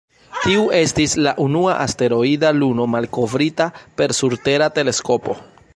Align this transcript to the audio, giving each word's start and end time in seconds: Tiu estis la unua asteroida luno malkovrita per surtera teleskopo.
Tiu 0.43 0.61
estis 0.77 1.13
la 1.27 1.33
unua 1.43 1.75
asteroida 1.83 2.53
luno 2.63 2.89
malkovrita 2.95 3.71
per 4.01 4.19
surtera 4.23 4.75
teleskopo. 4.81 5.41